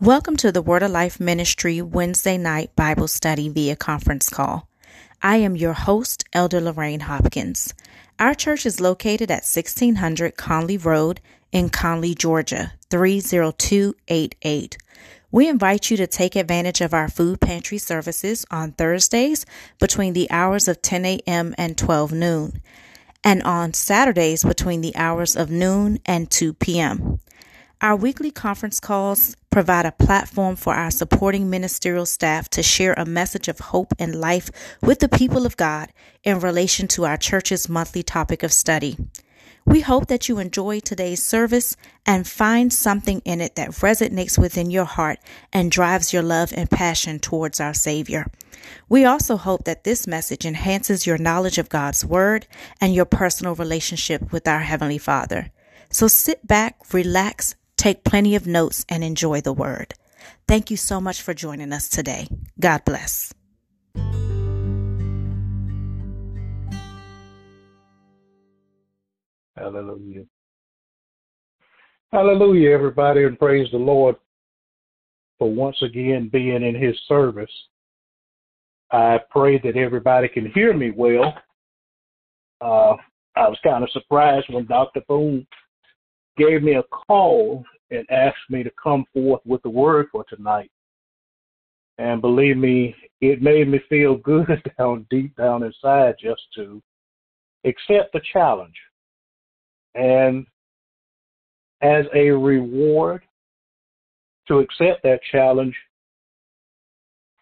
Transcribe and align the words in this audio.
Welcome 0.00 0.36
to 0.36 0.52
the 0.52 0.62
Word 0.62 0.84
of 0.84 0.92
Life 0.92 1.18
Ministry 1.18 1.82
Wednesday 1.82 2.38
night 2.38 2.76
Bible 2.76 3.08
study 3.08 3.48
via 3.48 3.74
conference 3.74 4.30
call. 4.30 4.68
I 5.20 5.38
am 5.38 5.56
your 5.56 5.72
host, 5.72 6.22
Elder 6.32 6.60
Lorraine 6.60 7.00
Hopkins. 7.00 7.74
Our 8.16 8.32
church 8.36 8.64
is 8.64 8.80
located 8.80 9.28
at 9.28 9.42
1600 9.42 10.36
Conley 10.36 10.76
Road 10.76 11.20
in 11.50 11.68
Conley, 11.70 12.14
Georgia, 12.14 12.74
30288. 12.90 14.78
We 15.32 15.48
invite 15.48 15.90
you 15.90 15.96
to 15.96 16.06
take 16.06 16.36
advantage 16.36 16.80
of 16.80 16.94
our 16.94 17.08
food 17.08 17.40
pantry 17.40 17.78
services 17.78 18.46
on 18.52 18.70
Thursdays 18.70 19.46
between 19.80 20.12
the 20.12 20.30
hours 20.30 20.68
of 20.68 20.80
10 20.80 21.04
a.m. 21.06 21.56
and 21.58 21.76
12 21.76 22.12
noon, 22.12 22.62
and 23.24 23.42
on 23.42 23.74
Saturdays 23.74 24.44
between 24.44 24.80
the 24.80 24.94
hours 24.94 25.34
of 25.34 25.50
noon 25.50 25.98
and 26.06 26.30
2 26.30 26.54
p.m. 26.54 27.18
Our 27.80 27.94
weekly 27.94 28.32
conference 28.32 28.80
calls 28.80 29.36
provide 29.50 29.86
a 29.86 29.92
platform 29.92 30.56
for 30.56 30.74
our 30.74 30.90
supporting 30.90 31.48
ministerial 31.48 32.06
staff 32.06 32.48
to 32.50 32.62
share 32.62 32.92
a 32.94 33.04
message 33.04 33.46
of 33.46 33.60
hope 33.60 33.94
and 34.00 34.20
life 34.20 34.50
with 34.82 34.98
the 34.98 35.08
people 35.08 35.46
of 35.46 35.56
God 35.56 35.92
in 36.24 36.40
relation 36.40 36.88
to 36.88 37.06
our 37.06 37.16
church's 37.16 37.68
monthly 37.68 38.02
topic 38.02 38.42
of 38.42 38.52
study. 38.52 38.96
We 39.64 39.82
hope 39.82 40.08
that 40.08 40.28
you 40.28 40.40
enjoy 40.40 40.80
today's 40.80 41.22
service 41.22 41.76
and 42.04 42.26
find 42.26 42.72
something 42.72 43.22
in 43.24 43.40
it 43.40 43.54
that 43.54 43.70
resonates 43.70 44.36
within 44.36 44.72
your 44.72 44.84
heart 44.84 45.20
and 45.52 45.70
drives 45.70 46.12
your 46.12 46.24
love 46.24 46.52
and 46.56 46.68
passion 46.68 47.20
towards 47.20 47.60
our 47.60 47.74
Savior. 47.74 48.26
We 48.88 49.04
also 49.04 49.36
hope 49.36 49.66
that 49.66 49.84
this 49.84 50.04
message 50.04 50.44
enhances 50.44 51.06
your 51.06 51.18
knowledge 51.18 51.58
of 51.58 51.68
God's 51.68 52.04
Word 52.04 52.48
and 52.80 52.92
your 52.92 53.04
personal 53.04 53.54
relationship 53.54 54.32
with 54.32 54.48
our 54.48 54.60
Heavenly 54.60 54.98
Father. 54.98 55.52
So 55.90 56.08
sit 56.08 56.46
back, 56.46 56.92
relax, 56.92 57.54
Take 57.78 58.02
plenty 58.02 58.34
of 58.34 58.46
notes 58.46 58.84
and 58.88 59.02
enjoy 59.04 59.40
the 59.40 59.52
word. 59.52 59.94
Thank 60.48 60.70
you 60.70 60.76
so 60.76 61.00
much 61.00 61.22
for 61.22 61.32
joining 61.32 61.72
us 61.72 61.88
today. 61.88 62.26
God 62.58 62.84
bless. 62.84 63.32
Hallelujah. 69.56 70.24
Hallelujah, 72.12 72.70
everybody, 72.70 73.24
and 73.24 73.38
praise 73.38 73.68
the 73.70 73.78
Lord 73.78 74.16
for 75.38 75.48
once 75.48 75.80
again 75.82 76.28
being 76.32 76.64
in 76.64 76.74
His 76.74 76.96
service. 77.06 77.50
I 78.90 79.20
pray 79.30 79.58
that 79.58 79.76
everybody 79.76 80.28
can 80.28 80.50
hear 80.50 80.74
me 80.74 80.90
well. 80.90 81.32
Uh, 82.60 82.96
I 83.36 83.48
was 83.48 83.58
kind 83.62 83.84
of 83.84 83.90
surprised 83.90 84.46
when 84.50 84.66
Dr. 84.66 85.02
Boone 85.06 85.46
gave 86.38 86.62
me 86.62 86.74
a 86.74 86.82
call 86.84 87.64
and 87.90 88.06
asked 88.10 88.50
me 88.50 88.62
to 88.62 88.70
come 88.82 89.04
forth 89.12 89.40
with 89.44 89.62
the 89.62 89.70
word 89.70 90.06
for 90.12 90.24
tonight. 90.24 90.70
And 91.98 92.20
believe 92.20 92.56
me, 92.56 92.94
it 93.20 93.42
made 93.42 93.68
me 93.68 93.80
feel 93.88 94.16
good 94.24 94.62
down 94.78 95.06
deep 95.10 95.36
down 95.36 95.62
inside 95.64 96.14
just 96.22 96.42
to 96.56 96.82
accept 97.64 98.12
the 98.12 98.20
challenge. 98.32 98.76
And 99.94 100.46
as 101.82 102.04
a 102.14 102.30
reward 102.30 103.22
to 104.46 104.58
accept 104.58 105.02
that 105.02 105.20
challenge, 105.30 105.74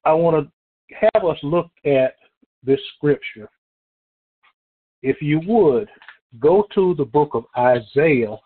I 0.05 0.13
want 0.13 0.47
to 0.47 0.97
have 1.13 1.25
us 1.25 1.39
look 1.43 1.69
at 1.85 2.15
this 2.63 2.81
scripture. 2.97 3.49
If 5.03 5.21
you 5.21 5.41
would, 5.47 5.89
go 6.39 6.67
to 6.75 6.95
the 6.95 7.05
book 7.05 7.31
of 7.35 7.45
Isaiah 7.57 8.37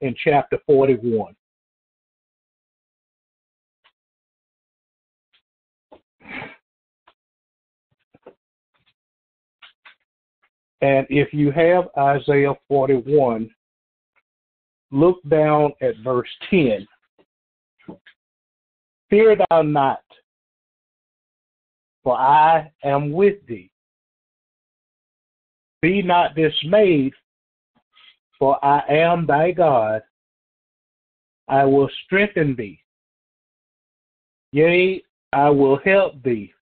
in 0.00 0.14
chapter 0.22 0.58
41. 0.66 1.34
And 10.84 11.06
if 11.08 11.32
you 11.32 11.50
have 11.50 11.84
Isaiah 11.96 12.52
41, 12.68 13.48
look 14.90 15.16
down 15.28 15.72
at 15.80 15.94
verse 16.04 16.28
10. 16.50 16.86
Fear 19.08 19.36
thou 19.48 19.62
not, 19.62 20.02
for 22.02 22.18
I 22.18 22.70
am 22.84 23.12
with 23.12 23.36
thee. 23.46 23.70
Be 25.80 26.02
not 26.02 26.34
dismayed, 26.34 27.14
for 28.44 28.62
I 28.62 28.82
am 28.90 29.24
thy 29.26 29.52
God. 29.52 30.02
I 31.48 31.64
will 31.64 31.88
strengthen 32.04 32.54
thee. 32.54 32.78
Yea, 34.52 35.02
I 35.32 35.48
will 35.48 35.78
help 35.82 36.22
thee. 36.22 36.52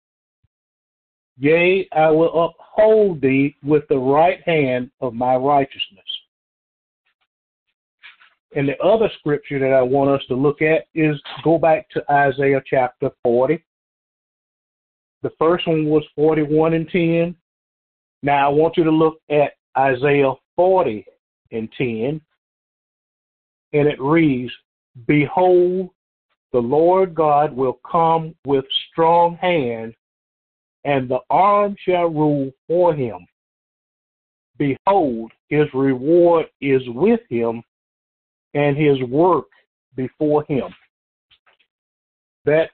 Yea, 1.39 1.89
I 1.91 2.09
will 2.09 2.53
uphold 2.55 3.21
thee 3.21 3.57
with 3.65 3.83
the 3.89 3.99
right 3.99 4.41
hand 4.47 4.93
of 5.01 5.13
my 5.13 5.35
righteousness. 5.35 6.05
And 8.55 8.69
the 8.69 8.79
other 8.79 9.11
scripture 9.19 9.59
that 9.59 9.75
I 9.75 9.83
want 9.83 10.11
us 10.11 10.25
to 10.29 10.37
look 10.37 10.63
at 10.63 10.85
is 10.95 11.21
go 11.43 11.59
back 11.59 11.91
to 11.91 12.05
Isaiah 12.09 12.63
chapter 12.65 13.11
40. 13.25 13.61
The 15.25 15.33
first 15.37 15.67
one 15.67 15.87
was 15.87 16.05
41 16.15 16.75
and 16.75 16.89
10. 16.89 17.35
Now 18.23 18.47
I 18.47 18.53
want 18.53 18.77
you 18.77 18.85
to 18.85 18.93
look 18.93 19.17
at 19.29 19.55
Isaiah 19.77 20.35
40 20.55 21.07
and 21.53 21.71
10. 21.77 22.21
And 23.75 23.89
it 23.89 24.01
reads, 24.01 24.53
Behold, 25.07 25.91
the 26.53 26.59
Lord 26.59 27.15
God 27.15 27.55
will 27.55 27.81
come 27.91 28.35
with 28.45 28.65
strong 28.91 29.37
hand, 29.37 29.95
and 30.85 31.09
the 31.09 31.21
arm 31.31 31.77
shall 31.87 32.09
rule 32.09 32.51
for 32.67 32.95
him. 32.95 33.27
Behold, 34.59 35.33
his 35.49 35.67
reward 35.73 36.47
is 36.61 36.83
with 36.89 37.21
him, 37.31 37.63
and 38.55 38.77
his 38.77 39.03
work 39.09 39.47
before 39.97 40.45
him. 40.45 40.75
That 42.45 42.71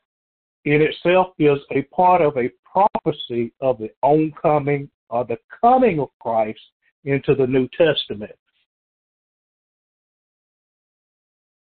in 0.65 0.83
itself 0.83 1.29
is 1.39 1.59
a 1.71 1.83
part 1.95 2.21
of 2.21 2.37
a 2.37 2.51
prophecy 2.65 3.53
of 3.61 3.79
the 3.79 3.91
oncoming 4.03 4.91
or 5.09 5.25
the 5.25 5.39
coming 5.61 6.01
of 6.01 6.09
Christ 6.21 6.61
into 7.05 7.35
the 7.35 7.47
New 7.47 7.69
Testament. 7.69 8.35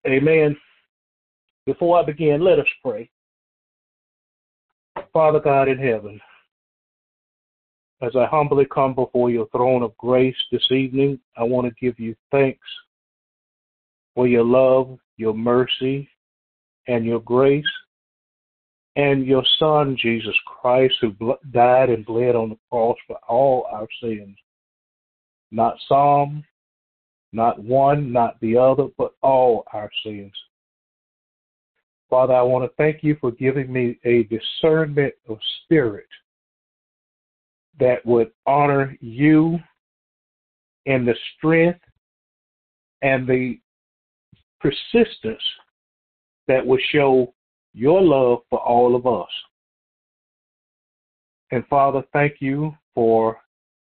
Amen. 0.07 0.57
Before 1.67 1.99
I 1.99 2.05
begin, 2.05 2.41
let 2.41 2.59
us 2.59 2.67
pray. 2.85 3.11
Father 5.13 5.41
God 5.41 5.69
in 5.69 5.79
heaven, 5.79 6.21
as 8.01 8.13
I 8.15 8.27
humbly 8.27 8.67
come 8.73 8.95
before 8.95 9.31
your 9.31 9.49
throne 9.49 9.83
of 9.83 9.97
grace 9.97 10.37
this 10.53 10.71
evening, 10.71 11.19
I 11.37 11.43
want 11.43 11.67
to 11.67 11.75
give 11.85 11.99
you 11.99 12.15
thanks 12.31 12.67
for 14.15 14.29
your 14.29 14.45
love, 14.45 14.99
your 15.17 15.35
mercy, 15.35 16.09
and 16.87 17.05
your 17.05 17.21
grace, 17.21 17.65
and 18.97 19.27
your 19.27 19.45
Son, 19.59 19.97
Jesus 20.01 20.35
Christ, 20.47 20.95
who 21.01 21.15
died 21.53 21.91
and 21.91 22.07
bled 22.07 22.35
on 22.35 22.51
the 22.51 22.59
cross 22.71 22.97
for 23.07 23.19
all 23.29 23.67
our 23.71 23.87
sins. 24.03 24.37
Not 25.51 25.77
some, 25.89 26.45
not 27.33 27.63
one, 27.63 28.13
not 28.13 28.41
the 28.41 28.57
other, 28.57 28.87
but 28.97 29.15
all 29.23 29.65
our 29.73 29.91
sins. 30.05 30.33
Father, 32.09 32.35
I 32.35 32.43
want 32.43 32.65
to 32.65 32.75
thank 32.77 33.03
you 33.03 33.17
for 33.21 33.31
giving 33.33 33.71
me 33.71 33.99
a 34.05 34.25
discernment 34.25 35.15
of 35.29 35.39
spirit 35.63 36.07
that 37.79 38.05
would 38.07 38.31
honor 38.47 38.97
you 39.01 39.59
in 40.87 41.05
the 41.05 41.15
strength 41.37 41.81
and 43.03 43.27
the 43.27 43.61
persistence 44.61 45.43
that 46.49 46.67
would 46.67 46.81
show 46.91 47.33
your 47.75 48.01
love 48.01 48.41
for 48.49 48.59
all 48.59 48.97
of 48.97 49.07
us. 49.07 49.29
And 51.51 51.67
Father, 51.69 52.03
thank 52.13 52.37
you 52.41 52.75
for 52.95 53.37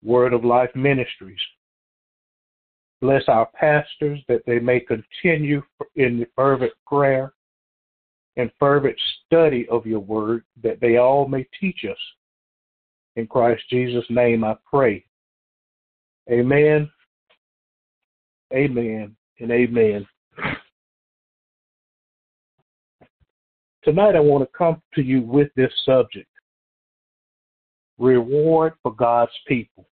Word 0.02 0.32
of 0.32 0.44
Life 0.44 0.70
Ministries 0.74 1.38
Bless 3.00 3.22
our 3.28 3.46
pastors 3.54 4.20
that 4.28 4.42
they 4.46 4.58
may 4.58 4.80
continue 4.80 5.62
in 5.96 6.26
fervent 6.36 6.72
prayer 6.86 7.32
and 8.36 8.50
fervent 8.58 8.96
study 9.26 9.66
of 9.70 9.86
your 9.86 10.00
word, 10.00 10.44
that 10.62 10.80
they 10.80 10.98
all 10.98 11.26
may 11.26 11.46
teach 11.58 11.84
us. 11.90 11.98
In 13.16 13.26
Christ 13.26 13.62
Jesus' 13.70 14.04
name 14.10 14.44
I 14.44 14.54
pray. 14.68 15.04
Amen, 16.30 16.88
amen, 18.52 19.16
and 19.40 19.50
amen. 19.50 20.06
Tonight 23.82 24.14
I 24.14 24.20
want 24.20 24.44
to 24.44 24.56
come 24.56 24.80
to 24.94 25.02
you 25.02 25.22
with 25.22 25.48
this 25.56 25.72
subject 25.84 26.28
reward 27.98 28.72
for 28.82 28.94
God's 28.94 29.32
people. 29.46 29.86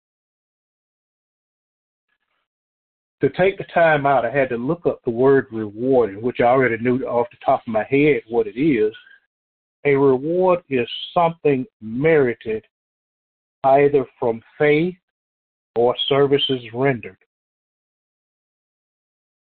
To 3.21 3.29
take 3.29 3.57
the 3.57 3.65
time 3.73 4.05
out, 4.05 4.25
I 4.25 4.31
had 4.31 4.49
to 4.49 4.57
look 4.57 4.85
up 4.85 5.01
the 5.03 5.11
word 5.11 5.47
reward, 5.51 6.21
which 6.21 6.39
I 6.39 6.45
already 6.45 6.77
knew 6.77 6.99
off 7.05 7.27
the 7.31 7.37
top 7.43 7.61
of 7.61 7.73
my 7.73 7.83
head 7.83 8.21
what 8.27 8.47
it 8.47 8.59
is. 8.59 8.93
A 9.85 9.95
reward 9.95 10.59
is 10.69 10.87
something 11.13 11.65
merited 11.81 12.63
either 13.63 14.05
from 14.19 14.41
faith 14.57 14.95
or 15.75 15.95
services 16.07 16.61
rendered. 16.73 17.17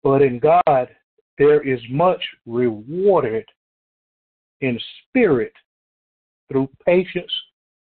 But 0.02 0.22
in 0.22 0.38
God, 0.38 0.88
there 1.38 1.62
is 1.62 1.80
much 1.90 2.22
rewarded 2.46 3.46
in 4.60 4.78
spirit 5.08 5.52
through 6.48 6.68
patience 6.84 7.32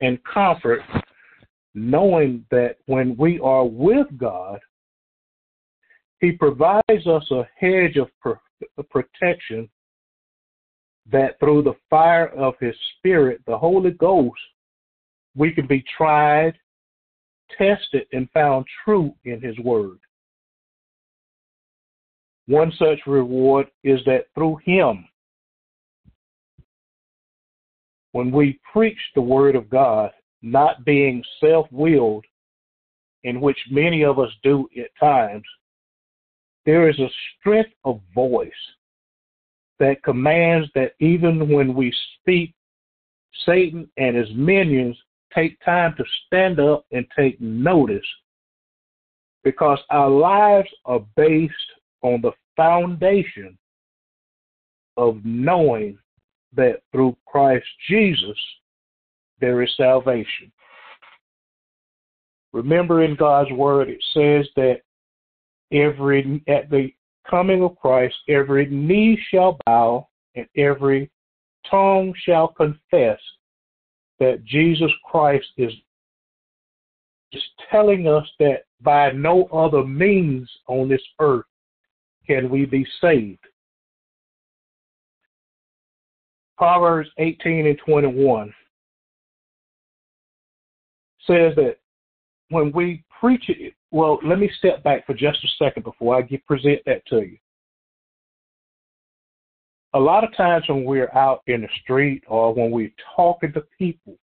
and 0.01 0.19
comfort, 0.25 0.81
knowing 1.75 2.45
that 2.51 2.77
when 2.87 3.17
we 3.17 3.41
are 3.41 3.65
with 3.65 4.07
God, 4.19 4.61
He 6.23 6.31
provides 6.31 7.07
us 7.09 7.29
a 7.33 7.43
hedge 7.57 7.97
of 7.97 8.09
protection 8.91 9.69
that 11.11 11.37
through 11.41 11.65
the 11.65 11.75
fire 11.91 12.29
of 12.29 12.55
His 12.61 12.77
Spirit, 12.97 13.41
the 13.45 13.59
Holy 13.59 13.91
Ghost, 13.91 14.39
we 15.35 15.53
can 15.53 15.67
be 15.67 15.85
tried, 15.97 16.53
tested, 17.59 18.07
and 18.13 18.31
found 18.31 18.67
true 18.85 19.13
in 19.25 19.41
His 19.41 19.59
Word. 19.59 19.99
One 22.47 22.73
such 22.79 23.01
reward 23.05 23.67
is 23.83 23.99
that 24.07 24.27
through 24.37 24.59
Him, 24.65 25.05
when 28.13 28.31
we 28.31 28.61
preach 28.73 28.99
the 29.17 29.21
Word 29.21 29.57
of 29.57 29.69
God, 29.69 30.13
not 30.41 30.85
being 30.85 31.25
self 31.41 31.67
willed, 31.73 32.25
in 33.25 33.41
which 33.41 33.59
many 33.73 34.05
of 34.05 34.21
us 34.21 34.31
do 34.45 34.69
at 34.79 34.91
times, 35.01 35.45
there 36.65 36.89
is 36.89 36.99
a 36.99 37.09
strength 37.39 37.73
of 37.85 38.01
voice 38.15 38.51
that 39.79 40.03
commands 40.03 40.69
that 40.75 40.93
even 41.01 41.49
when 41.49 41.75
we 41.75 41.93
speak, 42.21 42.55
Satan 43.47 43.89
and 43.97 44.17
his 44.17 44.29
minions 44.35 44.97
take 45.35 45.59
time 45.65 45.95
to 45.97 46.05
stand 46.27 46.61
up 46.61 46.85
and 46.93 47.07
take 47.17 47.41
notice 47.41 48.07
because 49.45 49.79
our 49.91 50.11
lives 50.11 50.69
are 50.85 51.05
based 51.17 51.55
on 52.03 52.21
the 52.21 52.33
foundation 52.57 53.59
of 54.97 55.19
knowing 55.25 55.99
that 56.55 56.83
through 56.93 57.17
Christ 57.27 57.65
Jesus 57.89 58.39
there 59.41 59.63
is 59.63 59.71
salvation. 59.77 60.53
Remember 62.53 63.03
in 63.03 63.17
God's 63.17 63.51
word 63.53 63.89
it 63.89 64.05
says 64.13 64.47
that 64.57 64.83
every 65.73 66.43
at 66.49 66.71
the 66.71 66.93
coming 67.29 67.63
of 67.63 67.77
Christ 67.77 68.15
every 68.29 68.67
knee 68.67 69.19
shall 69.31 69.59
bow 69.67 70.09
and 70.35 70.47
every 70.57 71.11
tongue 71.71 72.13
shall 72.25 72.49
confess 72.49 73.19
that 74.19 74.45
Jesus 74.45 74.91
Christ 75.05 75.47
is 75.57 75.73
just 77.33 77.47
telling 77.71 78.07
us 78.07 78.27
that 78.39 78.65
by 78.81 79.11
no 79.13 79.45
other 79.47 79.85
means 79.85 80.49
on 80.69 80.89
this 80.89 81.03
earth 81.19 81.47
can 82.27 82.51
we 82.51 82.67
be 82.67 82.87
saved. 83.01 83.39
Proverbs 86.59 87.09
18 87.19 87.67
and 87.67 87.79
21 87.79 88.55
says 91.27 91.55
that 91.57 91.79
when 92.51 92.71
we 92.73 93.03
preach 93.19 93.49
it, 93.49 93.75
well, 93.93 94.19
let 94.25 94.39
me 94.39 94.51
step 94.59 94.83
back 94.83 95.07
for 95.07 95.13
just 95.13 95.45
a 95.45 95.49
second 95.63 95.85
before 95.85 96.17
I 96.17 96.23
get, 96.23 96.45
present 96.47 96.81
that 96.87 97.07
to 97.09 97.21
you. 97.21 97.37
A 99.95 100.01
lot 100.01 100.25
of 100.25 100.35
times 100.35 100.65
when 100.67 100.85
we're 100.85 101.15
out 101.15 101.43
in 101.47 101.61
the 101.61 101.69
street 101.83 102.25
or 102.27 102.55
when 102.55 102.71
we're 102.71 102.93
talking 103.15 103.53
to 103.53 103.63
people, 103.79 104.17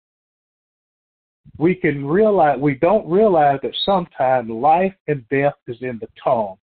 we 1.57 1.75
can 1.75 2.05
realize 2.05 2.57
we 2.59 2.75
don't 2.75 3.09
realize 3.09 3.59
that 3.63 3.75
sometimes 3.85 4.49
life 4.49 4.93
and 5.07 5.27
death 5.29 5.55
is 5.67 5.77
in 5.81 5.99
the 5.99 6.07
tongue. 6.23 6.55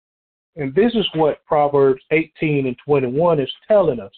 And 0.56 0.74
this 0.74 0.94
is 0.94 1.06
what 1.14 1.44
Proverbs 1.46 2.02
18 2.12 2.68
and 2.68 2.78
21 2.86 3.42
is 3.42 3.52
telling 3.68 4.00
us 4.00 4.14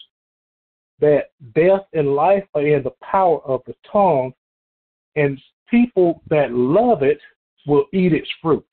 that 0.99 1.31
death 1.55 1.85
and 1.93 2.13
life 2.13 2.43
are 2.53 2.65
in 2.65 2.83
the 2.83 2.93
power 3.01 3.41
of 3.45 3.61
the 3.65 3.75
tongue, 3.91 4.33
and 5.15 5.39
people 5.69 6.21
that 6.29 6.51
love 6.51 7.01
it 7.01 7.19
will 7.65 7.85
eat 7.93 8.13
its 8.13 8.29
fruit. 8.41 8.65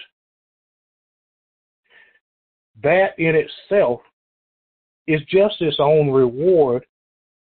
That 2.82 3.18
in 3.18 3.34
itself 3.34 4.00
is 5.06 5.20
just 5.28 5.60
its 5.60 5.76
own 5.78 6.10
reward 6.10 6.84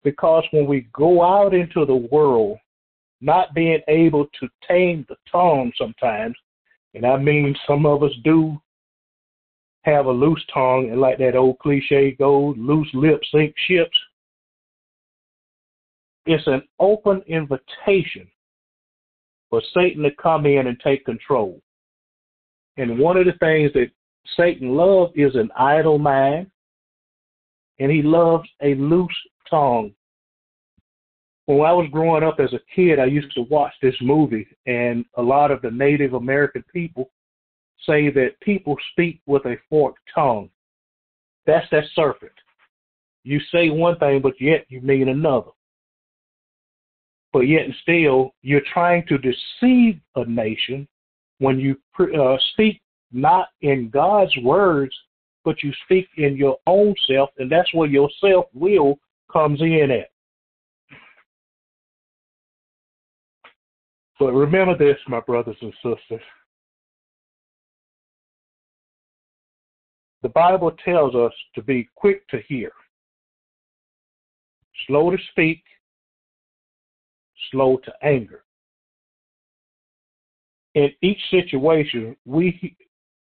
because 0.02 0.44
when 0.50 0.66
we 0.66 0.88
go 0.92 1.22
out 1.22 1.54
into 1.54 1.86
the 1.86 2.08
world, 2.12 2.58
not 3.20 3.54
being 3.54 3.80
able 3.88 4.26
to 4.38 4.48
tame 4.68 5.06
the 5.08 5.16
tongue 5.30 5.72
sometimes, 5.78 6.36
and 6.94 7.06
I 7.06 7.16
mean 7.16 7.56
some 7.66 7.86
of 7.86 8.02
us 8.02 8.12
do 8.22 8.60
have 9.82 10.06
a 10.06 10.12
loose 10.12 10.44
tongue, 10.52 10.88
and 10.90 11.00
like 11.00 11.18
that 11.18 11.36
old 11.36 11.58
cliche 11.58 12.12
goes, 12.12 12.54
loose 12.58 12.88
lips 12.92 13.28
sink 13.32 13.54
ships. 13.66 13.96
It's 16.26 16.46
an 16.46 16.62
open 16.78 17.22
invitation 17.26 18.26
for 19.54 19.62
Satan 19.72 20.02
to 20.02 20.10
come 20.20 20.46
in 20.46 20.66
and 20.66 20.80
take 20.80 21.04
control. 21.04 21.62
And 22.76 22.98
one 22.98 23.16
of 23.16 23.24
the 23.24 23.34
things 23.38 23.72
that 23.74 23.92
Satan 24.36 24.74
loves 24.74 25.12
is 25.14 25.36
an 25.36 25.48
idle 25.56 25.96
mind, 25.96 26.50
and 27.78 27.88
he 27.88 28.02
loves 28.02 28.48
a 28.64 28.74
loose 28.74 29.16
tongue. 29.48 29.92
When 31.46 31.60
I 31.60 31.72
was 31.72 31.86
growing 31.92 32.24
up 32.24 32.40
as 32.40 32.52
a 32.52 32.58
kid, 32.74 32.98
I 32.98 33.04
used 33.04 33.32
to 33.36 33.42
watch 33.42 33.72
this 33.80 33.94
movie, 34.00 34.48
and 34.66 35.04
a 35.16 35.22
lot 35.22 35.52
of 35.52 35.62
the 35.62 35.70
Native 35.70 36.14
American 36.14 36.64
people 36.72 37.12
say 37.86 38.10
that 38.10 38.40
people 38.40 38.74
speak 38.90 39.20
with 39.26 39.44
a 39.44 39.54
forked 39.70 40.00
tongue. 40.12 40.50
That's 41.46 41.66
that 41.70 41.84
serpent. 41.94 42.32
You 43.22 43.38
say 43.52 43.70
one 43.70 44.00
thing, 44.00 44.20
but 44.20 44.34
yet 44.40 44.64
you 44.68 44.80
mean 44.80 45.10
another. 45.10 45.52
But 47.34 47.48
yet 47.48 47.64
and 47.64 47.74
still, 47.82 48.32
you're 48.42 48.62
trying 48.72 49.04
to 49.08 49.18
deceive 49.18 50.00
a 50.14 50.24
nation 50.24 50.86
when 51.38 51.58
you 51.58 51.76
uh, 51.98 52.36
speak 52.52 52.80
not 53.10 53.48
in 53.60 53.90
God's 53.90 54.34
words, 54.38 54.94
but 55.44 55.60
you 55.64 55.72
speak 55.84 56.06
in 56.16 56.36
your 56.36 56.56
own 56.68 56.94
self, 57.08 57.30
and 57.38 57.50
that's 57.50 57.74
where 57.74 57.88
your 57.88 58.08
self 58.20 58.46
will 58.54 59.00
comes 59.32 59.60
in 59.60 59.90
at. 59.90 60.10
But 64.20 64.32
remember 64.32 64.78
this, 64.78 64.96
my 65.08 65.18
brothers 65.18 65.56
and 65.60 65.72
sisters. 65.82 66.24
The 70.22 70.28
Bible 70.28 70.70
tells 70.84 71.16
us 71.16 71.32
to 71.56 71.62
be 71.62 71.88
quick 71.96 72.26
to 72.28 72.38
hear, 72.46 72.70
slow 74.86 75.10
to 75.10 75.18
speak, 75.32 75.64
slow 77.50 77.78
to 77.84 77.92
anger. 78.02 78.42
In 80.74 80.90
each 81.02 81.20
situation, 81.30 82.16
we 82.24 82.76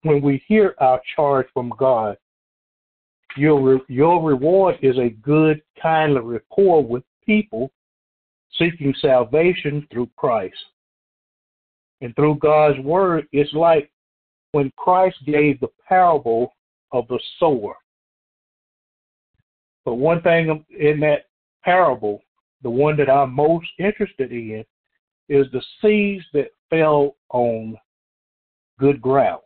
when 0.03 0.21
we 0.21 0.43
hear 0.47 0.75
our 0.79 1.01
charge 1.15 1.47
from 1.53 1.71
God, 1.77 2.17
your 3.35 3.81
your 3.87 4.23
reward 4.23 4.77
is 4.81 4.97
a 4.97 5.09
good, 5.09 5.61
kindly 5.81 6.21
rapport 6.21 6.83
with 6.83 7.03
people 7.25 7.71
seeking 8.57 8.93
salvation 9.01 9.87
through 9.91 10.09
Christ. 10.15 10.55
And 12.01 12.15
through 12.15 12.35
God's 12.35 12.79
word, 12.79 13.27
it's 13.31 13.53
like 13.53 13.91
when 14.51 14.71
Christ 14.77 15.17
gave 15.25 15.59
the 15.59 15.69
parable 15.87 16.55
of 16.91 17.07
the 17.07 17.19
sower. 17.39 17.75
But 19.83 19.95
one 19.95 20.21
thing 20.21 20.65
in 20.77 20.99
that 21.01 21.25
parable, 21.63 22.21
the 22.63 22.69
one 22.69 22.97
that 22.97 23.09
I'm 23.09 23.33
most 23.33 23.67
interested 23.79 24.31
in, 24.31 24.63
is 25.29 25.45
the 25.51 25.61
seeds 25.81 26.23
that 26.33 26.51
fell 26.69 27.15
on 27.29 27.77
good 28.79 29.01
ground. 29.01 29.41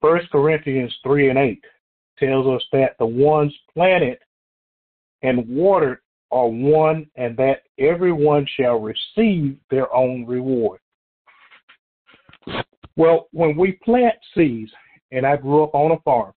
First 0.00 0.30
Corinthians 0.30 0.94
3 1.02 1.30
and 1.30 1.38
8 1.38 1.64
tells 2.18 2.46
us 2.46 2.62
that 2.72 2.96
the 2.98 3.06
ones 3.06 3.52
planted 3.74 4.18
and 5.22 5.48
watered 5.48 5.98
are 6.30 6.48
one, 6.48 7.06
and 7.16 7.36
that 7.36 7.62
everyone 7.78 8.46
shall 8.56 8.80
receive 8.80 9.56
their 9.70 9.92
own 9.94 10.26
reward. 10.26 10.80
Well, 12.96 13.28
when 13.32 13.56
we 13.56 13.72
plant 13.84 14.16
seeds, 14.36 14.72
and 15.12 15.24
I 15.24 15.36
grew 15.36 15.62
up 15.62 15.74
on 15.74 15.92
a 15.92 16.00
farm, 16.00 16.32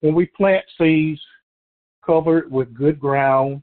when 0.00 0.14
we 0.14 0.26
plant 0.26 0.64
seeds 0.78 1.20
covered 2.04 2.50
with 2.50 2.74
good 2.74 2.98
ground, 3.00 3.62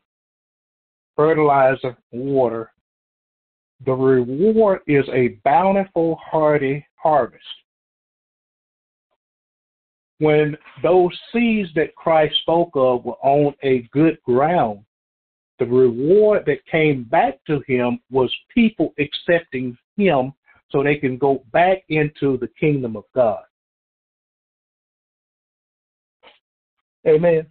fertilizer, 1.15 1.97
water, 2.11 2.71
the 3.85 3.93
reward 3.93 4.81
is 4.87 5.05
a 5.13 5.39
bountiful, 5.43 6.19
hearty 6.23 6.85
harvest. 6.95 7.43
when 10.21 10.55
those 10.83 11.09
seeds 11.33 11.67
that 11.73 11.95
Christ 11.95 12.35
spoke 12.41 12.69
of 12.75 13.03
were 13.03 13.17
on 13.23 13.55
a 13.63 13.89
good 13.91 14.21
ground, 14.21 14.81
the 15.57 15.65
reward 15.65 16.43
that 16.45 16.63
came 16.67 17.05
back 17.05 17.39
to 17.47 17.59
him 17.67 17.99
was 18.11 18.31
people 18.53 18.93
accepting 18.99 19.75
him 19.97 20.31
so 20.69 20.83
they 20.83 20.97
can 20.97 21.17
go 21.17 21.43
back 21.51 21.79
into 21.89 22.37
the 22.37 22.49
kingdom 22.59 22.95
of 22.95 23.03
God. 23.15 23.41
Amen. 27.07 27.47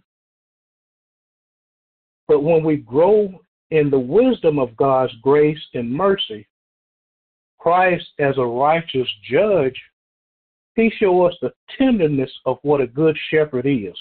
But 2.31 2.43
when 2.43 2.63
we 2.63 2.77
grow 2.77 3.41
in 3.71 3.89
the 3.89 3.99
wisdom 3.99 4.57
of 4.57 4.77
God's 4.77 5.11
grace 5.21 5.59
and 5.73 5.91
mercy, 5.91 6.47
Christ 7.59 8.05
as 8.19 8.37
a 8.37 8.45
righteous 8.45 9.09
judge, 9.29 9.77
he 10.77 10.89
shows 10.97 11.31
us 11.31 11.37
the 11.41 11.51
tenderness 11.77 12.31
of 12.45 12.57
what 12.61 12.79
a 12.79 12.87
good 12.87 13.17
shepherd 13.29 13.65
is. 13.65 13.93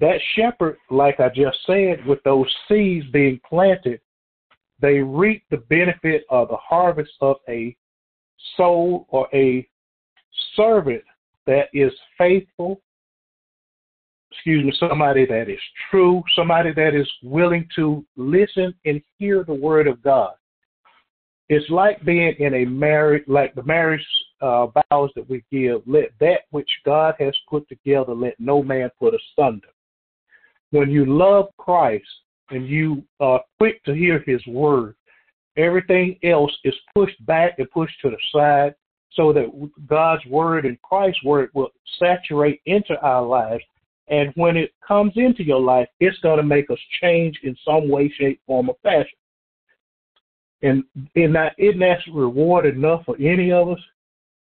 That 0.00 0.20
shepherd, 0.36 0.76
like 0.90 1.18
I 1.18 1.30
just 1.30 1.56
said, 1.64 2.04
with 2.04 2.22
those 2.24 2.54
seeds 2.68 3.06
being 3.10 3.40
planted, 3.48 4.02
they 4.80 4.98
reap 4.98 5.44
the 5.50 5.64
benefit 5.70 6.24
of 6.28 6.48
the 6.48 6.58
harvest 6.58 7.12
of 7.22 7.36
a 7.48 7.74
soul 8.58 9.06
or 9.08 9.28
a 9.32 9.66
servant 10.56 11.04
that 11.46 11.68
is 11.72 11.92
faithful, 12.18 12.82
excuse 14.30 14.64
me, 14.64 14.72
somebody 14.78 15.26
that 15.26 15.48
is 15.48 15.60
true, 15.90 16.22
somebody 16.36 16.72
that 16.72 16.94
is 16.94 17.10
willing 17.22 17.68
to 17.76 18.04
listen 18.16 18.74
and 18.84 19.02
hear 19.18 19.44
the 19.44 19.54
word 19.54 19.86
of 19.86 20.02
God. 20.02 20.32
It's 21.48 21.68
like 21.68 22.04
being 22.04 22.34
in 22.38 22.54
a 22.54 22.64
marriage, 22.64 23.24
like 23.26 23.54
the 23.54 23.64
marriage 23.64 24.06
uh, 24.40 24.68
vows 24.68 25.10
that 25.16 25.28
we 25.28 25.42
give. 25.50 25.82
Let 25.84 26.10
that 26.20 26.42
which 26.50 26.70
God 26.84 27.14
has 27.18 27.34
put 27.48 27.68
together, 27.68 28.14
let 28.14 28.38
no 28.38 28.62
man 28.62 28.88
put 28.98 29.14
asunder. 29.14 29.68
When 30.70 30.90
you 30.90 31.04
love 31.06 31.46
Christ 31.58 32.06
and 32.50 32.68
you 32.68 33.02
are 33.18 33.42
quick 33.58 33.82
to 33.84 33.92
hear 33.92 34.22
His 34.24 34.40
word, 34.46 34.94
everything 35.56 36.18
else 36.22 36.56
is 36.64 36.74
pushed 36.94 37.24
back 37.26 37.58
and 37.58 37.70
pushed 37.72 38.00
to 38.02 38.10
the 38.10 38.16
side, 38.32 38.74
so 39.14 39.32
that 39.32 39.70
God's 39.88 40.24
word 40.26 40.64
and 40.64 40.80
Christ's 40.82 41.24
word 41.24 41.50
will 41.52 41.70
saturate 41.98 42.60
into 42.66 42.98
our 43.00 43.26
lives. 43.26 43.64
And 44.10 44.32
when 44.34 44.56
it 44.56 44.72
comes 44.86 45.12
into 45.14 45.44
your 45.44 45.60
life, 45.60 45.88
it's 46.00 46.18
going 46.18 46.38
to 46.38 46.42
make 46.42 46.68
us 46.68 46.78
change 47.00 47.38
in 47.44 47.56
some 47.64 47.88
way, 47.88 48.12
shape, 48.18 48.40
form, 48.44 48.68
or 48.68 48.76
fashion. 48.82 49.16
And 50.62 50.84
in 51.14 51.32
that, 51.32 51.54
isn't 51.58 51.78
that 51.78 52.00
reward 52.12 52.66
enough 52.66 53.04
for 53.06 53.16
any 53.16 53.52
of 53.52 53.68
us? 53.70 53.78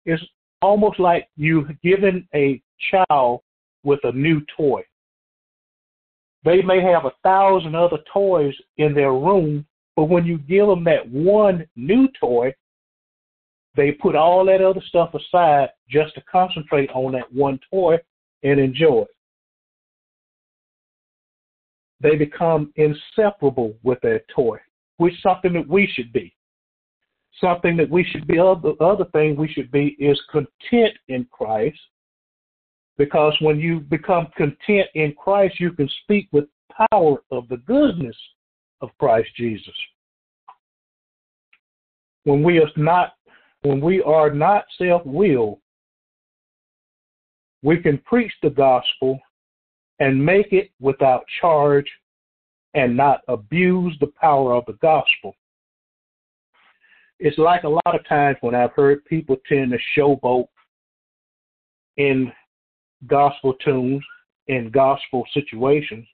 It's 0.04 0.22
almost 0.60 1.00
like 1.00 1.28
you've 1.36 1.68
given 1.82 2.28
a 2.34 2.62
child 2.90 3.40
with 3.84 4.00
a 4.04 4.12
new 4.12 4.42
toy. 4.56 4.82
They 6.44 6.60
may 6.60 6.82
have 6.82 7.06
a 7.06 7.12
thousand 7.22 7.74
other 7.74 7.98
toys 8.12 8.54
in 8.76 8.94
their 8.94 9.12
room, 9.12 9.66
but 9.96 10.04
when 10.04 10.26
you 10.26 10.38
give 10.38 10.66
them 10.66 10.84
that 10.84 11.08
one 11.10 11.66
new 11.74 12.08
toy, 12.20 12.54
they 13.76 13.92
put 13.92 14.14
all 14.14 14.44
that 14.44 14.60
other 14.60 14.82
stuff 14.88 15.14
aside 15.14 15.70
just 15.88 16.14
to 16.14 16.22
concentrate 16.30 16.90
on 16.90 17.12
that 17.12 17.32
one 17.32 17.58
toy 17.70 17.96
and 18.42 18.60
enjoy 18.60 19.02
it. 19.02 19.13
They 22.04 22.16
become 22.16 22.72
inseparable 22.76 23.74
with 23.82 23.98
their 24.02 24.20
toy 24.32 24.58
which 24.98 25.14
something 25.22 25.52
that 25.54 25.68
we 25.68 25.90
should 25.92 26.12
be. 26.12 26.34
Something 27.40 27.76
that 27.78 27.90
we 27.90 28.04
should 28.04 28.26
be. 28.26 28.36
The 28.36 28.76
other 28.80 29.06
thing 29.06 29.36
we 29.36 29.48
should 29.48 29.70
be 29.72 29.96
is 29.98 30.20
content 30.30 30.94
in 31.08 31.26
Christ, 31.32 31.78
because 32.96 33.34
when 33.40 33.58
you 33.58 33.80
become 33.80 34.28
content 34.36 34.86
in 34.94 35.14
Christ, 35.14 35.58
you 35.58 35.72
can 35.72 35.88
speak 36.02 36.28
with 36.30 36.44
power 36.90 37.16
of 37.32 37.48
the 37.48 37.56
goodness 37.66 38.16
of 38.82 38.90
Christ 38.98 39.30
Jesus. 39.36 39.74
When 42.22 42.42
we 42.42 42.58
are 42.58 42.70
not, 42.76 43.14
when 43.62 43.80
we 43.80 44.00
are 44.02 44.30
not 44.30 44.64
self-willed, 44.78 45.58
we 47.62 47.78
can 47.78 47.98
preach 47.98 48.32
the 48.42 48.50
gospel 48.50 49.18
and 50.00 50.24
make 50.24 50.52
it 50.52 50.70
without 50.80 51.24
charge 51.40 51.88
and 52.74 52.96
not 52.96 53.20
abuse 53.28 53.96
the 54.00 54.12
power 54.20 54.52
of 54.54 54.64
the 54.66 54.72
gospel. 54.74 55.34
It's 57.20 57.38
like 57.38 57.62
a 57.62 57.68
lot 57.68 57.94
of 57.94 58.06
times 58.08 58.36
when 58.40 58.54
I've 58.54 58.72
heard 58.72 59.04
people 59.04 59.36
tend 59.48 59.72
to 59.72 59.78
showboat 59.96 60.46
in 61.96 62.32
gospel 63.06 63.54
tunes, 63.64 64.02
in 64.48 64.70
gospel 64.70 65.24
situations, 65.32 66.06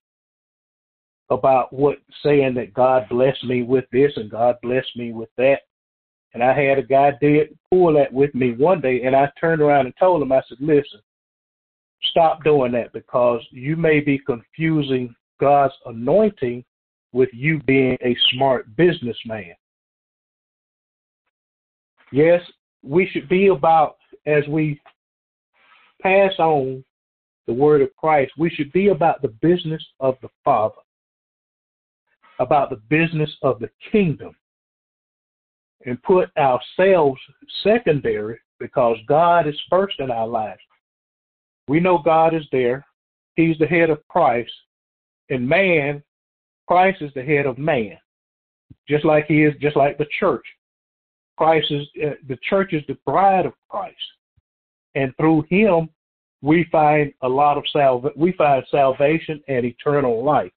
about 1.31 1.73
what 1.73 1.99
saying 2.23 2.55
that 2.55 2.75
God 2.75 3.09
blessed 3.09 3.45
me 3.45 3.63
with 3.63 3.85
this 3.93 4.13
and 4.17 4.31
God 4.31 4.57
blessed 4.63 4.95
me 4.97 5.13
with 5.13 5.31
that. 5.39 5.61
And 6.35 6.43
I 6.43 6.53
had 6.53 6.79
a 6.79 6.83
guy 6.83 7.13
did 7.21 7.57
pull 7.71 7.95
that 7.95 8.13
with 8.13 8.35
me 8.35 8.53
one 8.53 8.81
day, 8.81 9.03
and 9.03 9.17
I 9.17 9.33
turned 9.41 9.63
around 9.63 9.87
and 9.87 9.95
told 9.99 10.23
him, 10.23 10.31
I 10.31 10.43
said, 10.49 10.59
listen, 10.61 11.01
stop 12.05 12.43
doing 12.45 12.73
that 12.73 12.93
because 12.93 13.41
you 13.51 13.77
may 13.77 14.01
be 14.01 14.19
confusing 14.19 15.15
God's 15.41 15.75
anointing 15.87 16.65
with 17.13 17.29
you 17.33 17.61
being 17.63 17.97
a 18.03 18.17
smart 18.33 18.75
businessman. 18.77 19.55
Yes, 22.13 22.41
we 22.83 23.09
should 23.13 23.29
be 23.29 23.49
about, 23.49 23.97
as 24.27 24.47
we 24.49 24.81
pass 26.03 26.33
on 26.39 26.85
the 27.47 27.53
word 27.53 27.83
of 27.83 27.95
Christ, 27.97 28.33
we 28.39 28.51
should 28.51 28.73
be 28.73 28.89
about 28.89 29.23
the 29.23 29.29
business 29.29 29.85
of 29.99 30.17
the 30.23 30.29
Father, 30.45 30.75
about 32.39 32.71
the 32.71 32.81
business 32.89 33.31
of 33.43 33.59
the 33.59 33.71
kingdom, 33.93 34.35
and 35.87 36.03
put 36.03 36.31
ourselves 36.37 37.21
secondary 37.63 38.39
because 38.59 38.97
God 39.09 39.49
is 39.49 39.59
first 39.69 39.99
in 39.99 40.11
our 40.11 40.27
lives. 40.27 40.61
We 41.71 41.79
know 41.79 41.99
God 41.99 42.35
is 42.35 42.43
there, 42.51 42.85
He's 43.37 43.57
the 43.59 43.67
head 43.67 43.91
of 43.91 44.01
Christ, 44.09 44.51
and 45.29 45.49
man, 45.49 46.03
Christ 46.67 47.01
is 47.01 47.13
the 47.15 47.23
head 47.23 47.47
of 47.47 47.59
man, 47.59 47.97
just 48.89 49.05
like 49.05 49.27
he 49.27 49.45
is, 49.45 49.55
just 49.61 49.77
like 49.77 49.97
the 49.97 50.09
church. 50.19 50.45
Christ 51.39 51.71
is 51.71 51.87
uh, 52.05 52.15
the 52.27 52.39
church 52.43 52.73
is 52.73 52.83
the 52.89 52.99
bride 53.07 53.47
of 53.47 53.53
Christ, 53.69 54.03
and 54.97 55.17
through 55.17 55.45
Him 55.49 55.89
we 56.43 56.67
find 56.73 57.13
a 57.23 57.29
lot 57.29 57.57
of 57.57 57.63
salvation. 57.73 58.21
We 58.21 58.33
find 58.33 58.65
salvation 58.69 59.41
and 59.47 59.65
eternal 59.65 60.25
life. 60.25 60.51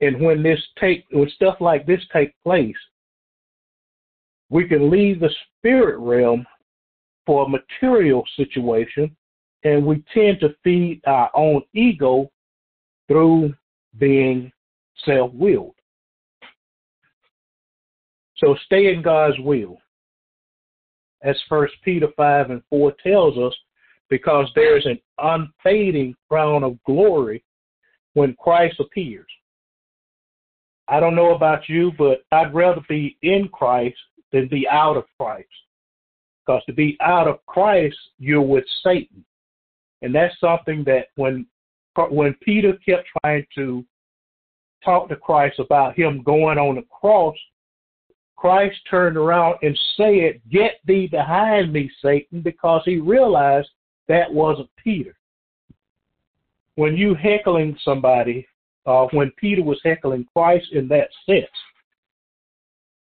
And 0.00 0.20
when 0.20 0.44
this 0.44 0.62
take 0.78 1.06
when 1.10 1.28
stuff 1.30 1.56
like 1.58 1.86
this 1.86 2.06
take 2.12 2.32
place, 2.44 2.76
we 4.48 4.68
can 4.68 4.90
leave 4.90 5.18
the 5.18 5.34
spirit 5.58 5.98
realm 5.98 6.46
for 7.26 7.44
a 7.44 7.48
material 7.48 8.24
situation, 8.36 9.14
and 9.64 9.84
we 9.84 10.02
tend 10.14 10.40
to 10.40 10.54
feed 10.62 11.00
our 11.06 11.30
own 11.34 11.62
ego 11.74 12.30
through 13.08 13.52
being 13.98 14.52
self 15.04 15.32
willed. 15.34 15.74
So 18.36 18.56
stay 18.66 18.92
in 18.92 19.02
God's 19.02 19.38
will. 19.40 19.78
As 21.22 21.36
First 21.48 21.74
Peter 21.82 22.08
5 22.16 22.50
and 22.50 22.62
4 22.70 22.92
tells 23.04 23.36
us, 23.38 23.54
because 24.08 24.48
there's 24.54 24.86
an 24.86 25.00
unfading 25.18 26.14
crown 26.28 26.62
of 26.62 26.82
glory 26.84 27.42
when 28.14 28.34
Christ 28.34 28.78
appears. 28.78 29.26
I 30.88 31.00
don't 31.00 31.16
know 31.16 31.34
about 31.34 31.68
you, 31.68 31.92
but 31.98 32.22
I'd 32.30 32.54
rather 32.54 32.82
be 32.88 33.16
in 33.22 33.48
Christ 33.48 33.96
than 34.32 34.48
be 34.48 34.68
out 34.68 34.96
of 34.96 35.04
Christ. 35.18 35.48
Because 36.46 36.62
to 36.66 36.72
be 36.72 36.96
out 37.00 37.26
of 37.26 37.44
Christ, 37.46 37.96
you're 38.18 38.42
with 38.42 38.64
Satan. 38.84 39.24
And 40.02 40.14
that's 40.14 40.38
something 40.40 40.84
that 40.84 41.06
when 41.16 41.46
when 42.10 42.34
Peter 42.42 42.74
kept 42.86 43.08
trying 43.22 43.46
to 43.54 43.84
talk 44.84 45.08
to 45.08 45.16
Christ 45.16 45.58
about 45.58 45.98
him 45.98 46.22
going 46.22 46.58
on 46.58 46.76
the 46.76 46.82
cross, 46.82 47.34
Christ 48.36 48.76
turned 48.88 49.16
around 49.16 49.56
and 49.62 49.76
said, 49.96 50.40
Get 50.50 50.72
thee 50.86 51.08
behind 51.10 51.72
me, 51.72 51.90
Satan, 52.02 52.42
because 52.42 52.82
he 52.84 52.98
realized 52.98 53.68
that 54.08 54.32
wasn't 54.32 54.68
Peter. 54.76 55.16
When 56.74 56.96
you 56.96 57.14
heckling 57.14 57.76
somebody, 57.82 58.46
uh, 58.84 59.06
when 59.12 59.32
Peter 59.38 59.62
was 59.62 59.80
heckling 59.82 60.26
Christ 60.32 60.66
in 60.72 60.86
that 60.88 61.08
sense, 61.24 61.46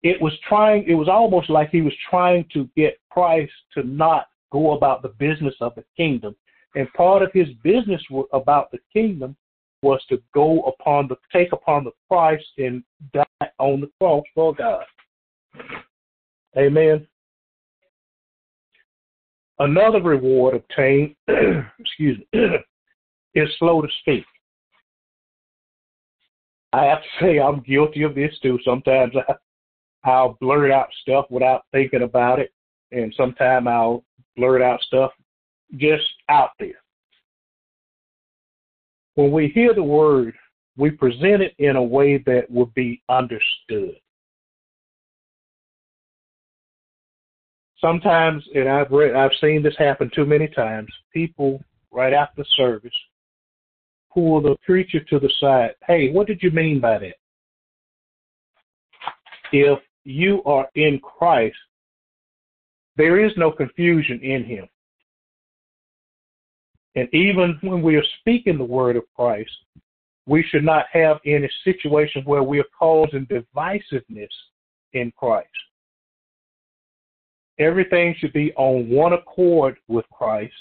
it 0.04 0.22
was 0.22 0.34
trying, 0.48 0.86
it 0.88 0.94
was 0.94 1.10
almost 1.10 1.50
like 1.50 1.70
he 1.70 1.82
was 1.82 1.94
trying 2.10 2.46
to 2.54 2.70
get 2.78 2.98
Christ 3.18 3.52
to 3.74 3.82
not 3.82 4.28
go 4.52 4.78
about 4.78 5.02
the 5.02 5.10
business 5.10 5.56
of 5.60 5.74
the 5.74 5.84
kingdom 5.96 6.36
and 6.76 6.88
part 6.94 7.24
of 7.24 7.32
his 7.34 7.48
business 7.64 8.02
about 8.32 8.70
the 8.70 8.78
kingdom 8.94 9.36
was 9.82 10.00
to 10.10 10.22
go 10.36 10.62
upon 10.62 11.08
the 11.08 11.16
take 11.34 11.52
upon 11.52 11.84
the 11.84 11.92
Christ 12.08 12.46
and 12.60 12.84
die 13.12 13.50
on 13.58 13.82
the 13.82 13.90
cross 14.00 14.24
for 14.36 14.54
God. 14.54 14.84
Amen. 16.56 17.08
Another 19.58 20.04
reward 20.04 20.54
obtained, 20.54 21.16
excuse 21.80 22.20
me, 22.32 22.40
is 23.34 23.50
slow 23.58 23.82
to 23.82 23.88
speak. 24.02 24.26
I 26.72 26.84
have 26.84 27.02
to 27.02 27.26
say 27.26 27.40
I'm 27.40 27.62
guilty 27.62 28.04
of 28.04 28.14
this 28.14 28.38
too. 28.44 28.60
Sometimes 28.64 29.14
I, 29.28 29.34
I'll 30.08 30.38
blurt 30.40 30.72
out 30.72 30.90
stuff 31.02 31.26
without 31.32 31.64
thinking 31.72 32.04
about 32.04 32.38
it, 32.38 32.52
and 32.92 33.14
sometimes 33.16 33.68
I'll 33.68 34.04
blurt 34.36 34.62
out 34.62 34.82
stuff 34.82 35.12
just 35.76 36.06
out 36.30 36.52
there. 36.60 36.82
When 39.16 39.32
we 39.32 39.48
hear 39.50 39.74
the 39.74 39.84
word, 39.84 40.36
we 40.78 40.92
present 40.92 41.42
it 41.42 41.56
in 41.58 41.76
a 41.76 41.84
way 41.84 42.20
that 42.26 42.50
will 42.50 42.72
be 42.76 43.02
understood. 43.10 43.96
Sometimes, 47.80 48.44
and 48.56 48.70
I've 48.70 48.92
read, 48.92 49.16
I've 49.16 49.32
seen 49.42 49.62
this 49.62 49.76
happen 49.78 50.10
too 50.14 50.26
many 50.26 50.48
times. 50.48 50.88
People 51.14 51.64
right 51.92 52.14
after 52.14 52.44
service 52.56 52.94
pull 54.14 54.42
the 54.42 54.56
preacher 54.66 55.00
to 55.00 55.20
the 55.20 55.32
side. 55.40 55.72
Hey, 55.86 56.12
what 56.12 56.28
did 56.28 56.42
you 56.42 56.52
mean 56.52 56.80
by 56.80 56.98
that? 57.00 57.16
If 59.52 59.80
you 60.04 60.44
are 60.46 60.68
in 60.76 61.00
Christ, 61.00 61.56
there 62.98 63.24
is 63.24 63.32
no 63.38 63.52
confusion 63.52 64.20
in 64.22 64.44
Him. 64.44 64.68
And 66.96 67.08
even 67.14 67.60
when 67.62 67.82
we 67.82 67.96
are 67.96 68.04
speaking 68.20 68.58
the 68.58 68.64
word 68.64 68.96
of 68.96 69.04
Christ, 69.16 69.52
we 70.26 70.44
should 70.44 70.64
not 70.64 70.86
have 70.92 71.18
any 71.26 71.50
situation 71.64 72.24
where 72.26 72.44
we 72.44 72.60
are 72.60 72.66
causing 72.78 73.28
divisiveness 73.28 74.28
in 74.94 75.12
Christ. 75.16 75.48
Everything 77.60 78.16
should 78.18 78.34
be 78.34 78.52
on 78.56 78.90
one 78.90 79.14
accord 79.14 79.78
with 79.88 80.06
Christ 80.12 80.54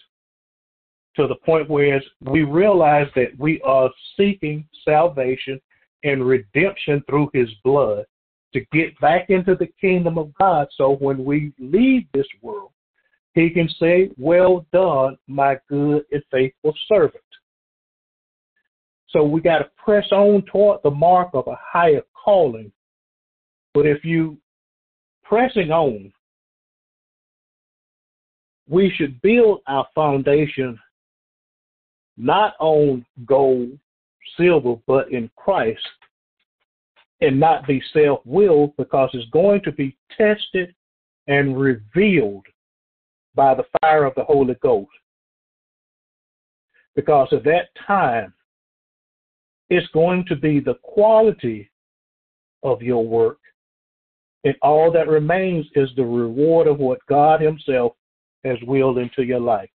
to 1.17 1.27
the 1.27 1.35
point 1.37 1.69
where 1.69 2.01
we 2.21 2.43
realize 2.43 3.09
that 3.17 3.39
we 3.39 3.61
are 3.63 3.91
seeking 4.17 4.67
salvation 4.85 5.61
and 6.05 6.27
redemption 6.27 7.03
through 7.09 7.31
his 7.33 7.49
blood 7.65 8.05
to 8.57 8.65
get 8.77 8.99
back 9.01 9.29
into 9.29 9.55
the 9.55 9.69
kingdom 9.81 10.17
of 10.17 10.33
God. 10.41 10.67
So 10.77 10.97
when 10.97 11.25
we 11.25 11.53
leave 11.59 12.05
this 12.15 12.27
world, 12.41 12.71
he 13.35 13.51
can 13.51 13.69
say, 13.79 14.11
Well 14.17 14.65
done, 14.73 15.19
my 15.27 15.59
good 15.69 16.05
and 16.11 16.23
faithful 16.31 16.75
servant. 16.89 17.23
So 19.11 19.25
we 19.25 19.41
got 19.43 19.59
to 19.59 19.71
press 19.77 20.07
on 20.11 20.43
toward 20.51 20.81
the 20.83 20.91
mark 20.91 21.31
of 21.35 21.47
a 21.47 21.57
higher 21.61 22.03
calling. 22.13 22.73
But 23.75 23.87
if 23.87 24.05
you 24.05 24.39
pressing 25.23 25.71
on, 25.71 26.13
we 28.69 28.91
should 28.97 29.21
build 29.21 29.61
our 29.67 29.87
foundation 29.95 30.79
not 32.17 32.55
on 32.59 33.05
gold, 33.27 33.79
silver, 34.39 34.77
but 34.87 35.13
in 35.13 35.31
Christ, 35.37 35.79
and 37.21 37.39
not 37.39 37.67
be 37.67 37.83
self 37.93 38.21
willed 38.25 38.77
because 38.77 39.11
it's 39.13 39.31
going 39.31 39.63
to 39.63 39.73
be 39.73 39.97
tested 40.17 40.75
and 41.27 41.59
revealed 41.59 42.47
by 43.35 43.55
the 43.55 43.65
fire 43.81 44.05
of 44.05 44.15
the 44.15 44.25
Holy 44.25 44.57
Ghost. 44.63 44.89
Because 46.95 47.29
at 47.33 47.45
that 47.45 47.69
time, 47.87 48.33
it's 49.69 49.87
going 49.93 50.25
to 50.29 50.37
be 50.37 50.61
the 50.61 50.79
quality 50.83 51.71
of 52.63 52.81
your 52.83 53.07
work, 53.07 53.39
and 54.45 54.55
all 54.63 54.91
that 54.93 55.09
remains 55.09 55.67
is 55.75 55.91
the 55.97 56.05
reward 56.05 56.67
of 56.67 56.79
what 56.79 56.99
God 57.09 57.41
Himself 57.41 57.93
has 58.45 58.59
willed 58.63 58.99
into 58.99 59.23
your 59.23 59.41
life. 59.41 59.69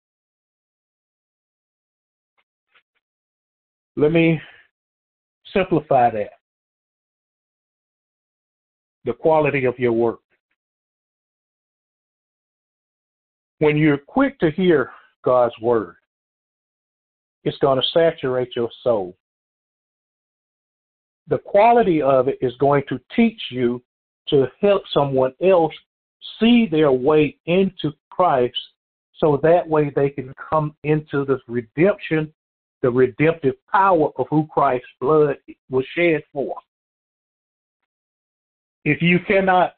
Let 3.97 4.13
me 4.13 4.41
simplify 5.53 6.11
that. 6.11 6.38
The 9.05 9.13
quality 9.13 9.65
of 9.65 9.79
your 9.79 9.93
work. 9.93 10.21
When 13.59 13.77
you're 13.77 13.99
quick 13.99 14.39
to 14.41 14.51
hear 14.51 14.91
God's 15.25 15.55
word, 15.61 15.97
it's 17.45 17.59
going 17.59 17.81
to 17.81 17.87
saturate 17.93 18.55
your 18.55 18.71
soul. 18.83 19.17
The 21.29 21.39
quality 21.39 22.01
of 22.03 22.29
it 22.29 22.39
is 22.41 22.53
going 22.59 22.85
to 22.89 23.01
teach 23.15 23.41
you 23.51 23.83
to 24.29 24.47
help 24.61 24.83
someone 24.93 25.33
else 25.43 25.73
see 26.39 26.69
their 26.71 26.93
way 26.93 27.37
into 27.47 27.93
Christ 28.11 28.59
so 29.17 29.39
that 29.43 29.67
way 29.69 29.91
they 29.95 30.11
can 30.11 30.33
come 30.51 30.75
into 30.85 31.25
the 31.25 31.41
redemption 31.49 32.33
the 32.83 32.91
redemptive 32.91 33.55
power 33.71 34.11
of 34.19 34.27
who 34.31 34.47
Christ's 34.47 34.87
blood 35.01 35.37
was 35.69 35.85
shed 35.97 36.23
for. 36.33 36.55
If 38.89 39.03
you 39.03 39.19
cannot 39.19 39.75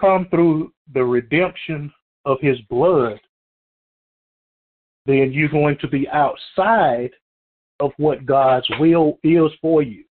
come 0.00 0.26
through 0.30 0.72
the 0.94 1.04
redemption 1.04 1.92
of 2.24 2.38
his 2.40 2.58
blood, 2.70 3.20
then 5.04 5.32
you're 5.34 5.50
going 5.50 5.76
to 5.82 5.86
be 5.86 6.08
outside 6.08 7.10
of 7.78 7.90
what 7.98 8.24
God's 8.24 8.66
will 8.80 9.18
is 9.22 9.50
for 9.60 9.82
you. 9.82 10.04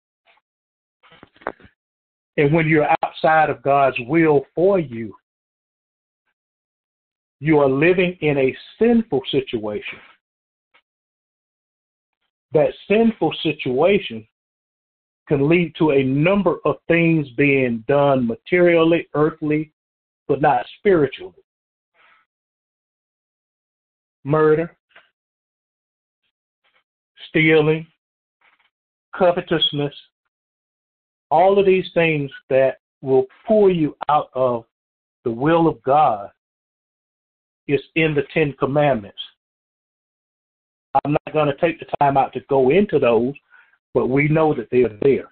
And 2.36 2.52
when 2.52 2.66
you're 2.66 2.88
outside 3.04 3.50
of 3.50 3.62
God's 3.62 3.98
will 4.00 4.44
for 4.52 4.80
you, 4.80 5.14
you 7.38 7.60
are 7.60 7.70
living 7.70 8.18
in 8.20 8.36
a 8.36 8.56
sinful 8.80 9.22
situation 9.30 10.00
that 12.50 12.72
sinful 12.88 13.32
situation 13.44 14.26
can 15.28 15.48
lead 15.48 15.74
to 15.76 15.90
a 15.90 16.02
number 16.02 16.56
of 16.64 16.76
things 16.88 17.28
being 17.36 17.84
done 17.86 18.26
materially, 18.26 19.06
earthly, 19.14 19.70
but 20.26 20.40
not 20.40 20.64
spiritually. 20.78 21.34
Murder, 24.24 24.76
stealing, 27.28 27.86
covetousness, 29.16 29.94
all 31.30 31.58
of 31.58 31.66
these 31.66 31.86
things 31.92 32.30
that 32.48 32.78
will 33.02 33.26
pull 33.46 33.72
you 33.72 33.96
out 34.08 34.30
of 34.34 34.64
the 35.24 35.30
will 35.30 35.68
of 35.68 35.82
God 35.82 36.30
is 37.66 37.80
in 37.96 38.14
the 38.14 38.22
Ten 38.32 38.54
Commandments. 38.58 39.18
I'm 41.04 41.12
not 41.12 41.32
going 41.32 41.48
to 41.48 41.56
take 41.56 41.78
the 41.78 41.86
time 42.00 42.16
out 42.16 42.32
to 42.32 42.40
go 42.48 42.70
into 42.70 42.98
those, 42.98 43.34
but 43.94 44.06
we 44.08 44.28
know 44.28 44.54
that 44.54 44.68
they're 44.70 44.96
there. 45.02 45.28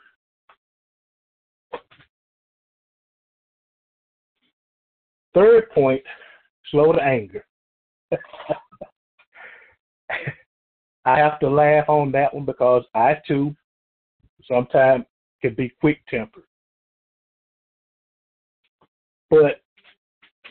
Third 5.34 5.70
point, 5.70 6.02
slow 6.70 6.92
to 6.92 7.02
anger. 7.02 7.44
I 11.04 11.18
have 11.18 11.38
to 11.40 11.48
laugh 11.48 11.88
on 11.88 12.10
that 12.12 12.34
one 12.34 12.44
because 12.44 12.84
I 12.94 13.18
too 13.28 13.54
sometimes 14.48 15.04
can 15.42 15.54
be 15.54 15.72
quick 15.80 16.00
tempered. 16.08 16.44
But 19.30 19.60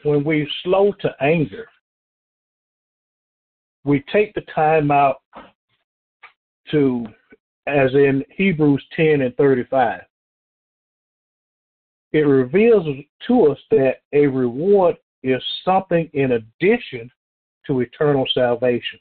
when 0.04 0.24
we're 0.24 0.48
slow 0.64 0.94
to 1.02 1.12
anger, 1.22 1.68
we 3.84 4.04
take 4.12 4.34
the 4.34 4.42
time 4.54 4.92
out 4.92 5.18
to, 6.72 7.06
as 7.68 7.94
in 7.94 8.24
Hebrews 8.36 8.84
10 8.96 9.22
and 9.22 9.36
35, 9.36 10.02
it 12.14 12.20
reveals 12.20 12.86
to 13.28 13.52
us 13.52 13.58
that 13.72 13.96
a 14.14 14.28
reward 14.28 14.98
is 15.24 15.42
something 15.64 16.10
in 16.14 16.34
addition 16.34 17.10
to 17.68 17.82
eternal 17.82 18.26
salvation. 18.34 19.00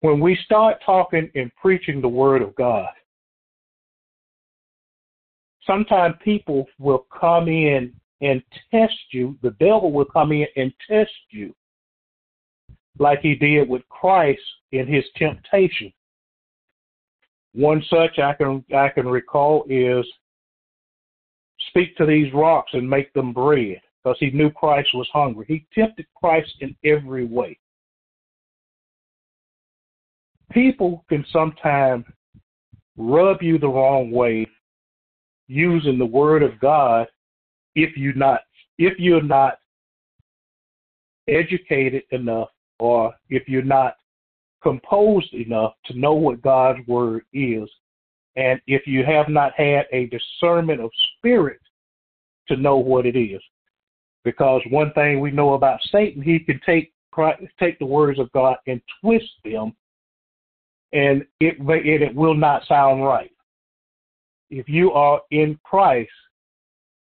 When 0.00 0.20
we 0.20 0.38
start 0.44 0.78
talking 0.84 1.30
and 1.34 1.50
preaching 1.60 2.00
the 2.00 2.08
Word 2.08 2.42
of 2.42 2.54
God, 2.56 2.88
sometimes 5.66 6.14
people 6.22 6.66
will 6.78 7.06
come 7.18 7.48
in 7.48 7.92
and 8.20 8.42
test 8.70 8.94
you. 9.12 9.36
The 9.42 9.56
devil 9.60 9.92
will 9.92 10.04
come 10.04 10.32
in 10.32 10.46
and 10.56 10.72
test 10.88 11.10
you 11.30 11.54
like 12.98 13.20
he 13.20 13.34
did 13.34 13.68
with 13.68 13.88
Christ 13.88 14.40
in 14.72 14.86
his 14.86 15.04
temptation. 15.16 15.92
One 17.54 17.82
such 17.88 18.18
I 18.18 18.34
can 18.34 18.64
I 18.76 18.88
can 18.88 19.06
recall 19.06 19.64
is 19.68 20.06
speak 21.68 21.96
to 21.96 22.06
these 22.06 22.32
rocks 22.32 22.70
and 22.74 22.88
make 22.88 23.12
them 23.14 23.32
bread 23.32 23.80
because 24.02 24.16
he 24.20 24.30
knew 24.30 24.50
Christ 24.50 24.90
was 24.94 25.08
hungry. 25.12 25.44
He 25.48 25.66
tempted 25.74 26.06
Christ 26.14 26.52
in 26.60 26.76
every 26.84 27.24
way. 27.24 27.58
People 30.52 31.04
can 31.08 31.24
sometimes 31.32 32.04
rub 32.96 33.42
you 33.42 33.58
the 33.58 33.68
wrong 33.68 34.10
way 34.10 34.46
using 35.46 35.98
the 35.98 36.06
word 36.06 36.42
of 36.42 36.58
God 36.60 37.06
if 37.74 37.96
you 37.96 38.12
not 38.14 38.40
if 38.78 38.98
you're 38.98 39.22
not 39.22 39.58
educated 41.28 42.02
enough 42.12 42.48
or 42.78 43.12
if 43.28 43.48
you're 43.48 43.62
not 43.62 43.96
composed 44.62 45.32
enough 45.34 45.74
to 45.86 45.98
know 45.98 46.14
what 46.14 46.42
God's 46.42 46.86
word 46.86 47.22
is, 47.32 47.68
and 48.36 48.60
if 48.66 48.86
you 48.86 49.04
have 49.04 49.28
not 49.28 49.52
had 49.56 49.86
a 49.92 50.06
discernment 50.06 50.80
of 50.80 50.90
spirit 51.16 51.60
to 52.48 52.56
know 52.56 52.76
what 52.76 53.06
it 53.06 53.16
is. 53.16 53.40
Because 54.24 54.62
one 54.70 54.92
thing 54.92 55.20
we 55.20 55.30
know 55.30 55.54
about 55.54 55.80
Satan, 55.90 56.22
he 56.22 56.38
can 56.38 56.60
take 56.66 56.92
take 57.58 57.78
the 57.78 57.86
words 57.86 58.18
of 58.18 58.30
God 58.32 58.56
and 58.66 58.80
twist 59.00 59.30
them, 59.44 59.74
and 60.92 61.24
it 61.40 61.56
it 61.58 62.14
will 62.14 62.34
not 62.34 62.66
sound 62.66 63.02
right. 63.02 63.32
If 64.50 64.68
you 64.68 64.92
are 64.92 65.20
in 65.30 65.58
Christ, 65.64 66.10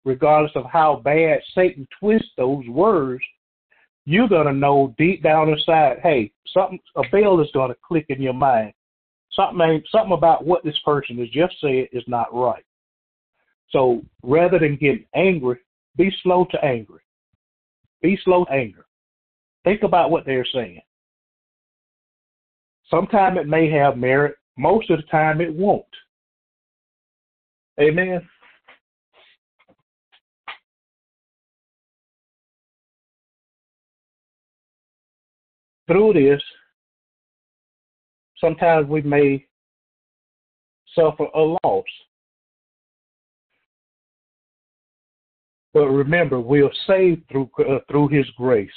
regardless 0.04 0.52
of 0.54 0.66
how 0.66 0.96
bad 1.04 1.40
Satan 1.54 1.87
twists 1.98 2.30
those 2.37 2.66
words, 2.68 3.24
you're 4.05 4.29
gonna 4.29 4.53
know 4.53 4.95
deep 4.99 5.23
down 5.23 5.49
inside, 5.49 5.99
hey, 6.03 6.31
something 6.53 6.79
a 6.97 7.03
bell 7.11 7.40
is 7.40 7.51
gonna 7.55 7.75
click 7.87 8.07
in 8.09 8.21
your 8.21 8.35
mind. 8.35 8.73
Something 9.33 9.83
something 9.90 10.12
about 10.12 10.45
what 10.45 10.62
this 10.64 10.79
person 10.85 11.19
has 11.19 11.29
just 11.31 11.55
said 11.61 11.88
is 11.93 12.05
not 12.07 12.35
right. 12.35 12.64
So 13.71 14.03
rather 14.23 14.59
than 14.59 14.77
getting 14.77 15.07
angry, 15.14 15.59
be 15.97 16.12
slow 16.23 16.47
to 16.51 16.64
anger. 16.64 17.03
Be 18.03 18.19
slow 18.25 18.45
to 18.45 18.53
anger. 18.53 18.87
Think 19.64 19.83
about 19.83 20.11
what 20.11 20.27
they're 20.27 20.47
saying. 20.53 20.81
Sometimes 22.90 23.38
it 23.38 23.49
may 23.49 23.71
have 23.71 23.97
merit. 23.97 24.37
Most 24.57 24.90
of 24.90 24.99
the 24.99 25.07
time 25.07 25.40
it 25.40 25.53
won't. 25.53 25.85
Amen. 27.81 28.29
Through 35.87 36.14
this, 36.14 36.42
sometimes 38.38 38.88
we 38.88 39.03
may 39.03 39.47
suffer 40.94 41.25
a 41.35 41.40
loss. 41.64 41.85
But 45.75 45.88
remember, 45.88 46.40
we 46.40 46.62
are 46.62 46.70
saved 46.87 47.29
through 47.29 47.51
uh, 47.59 47.81
through 47.90 48.09
His 48.09 48.27
grace. 48.37 48.70